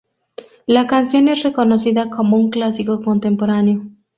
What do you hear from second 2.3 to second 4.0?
un Clásico Contemporáneo.